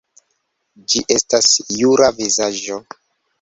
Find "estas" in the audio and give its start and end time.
1.17-1.51